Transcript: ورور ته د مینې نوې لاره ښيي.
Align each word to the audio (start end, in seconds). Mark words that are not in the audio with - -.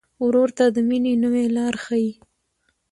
ورور 0.25 0.49
ته 0.57 0.65
د 0.75 0.77
مینې 0.87 1.13
نوې 1.23 1.45
لاره 1.55 1.79
ښيي. 1.85 2.11